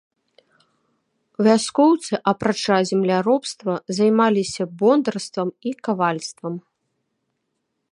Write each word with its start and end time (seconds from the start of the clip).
Вяскоўцы, 1.47 2.13
апрача 2.31 2.77
земляробства, 2.91 3.73
займаліся 3.99 4.63
бондарствам 4.81 5.49
і 5.73 5.77
кавальствам. 5.89 6.53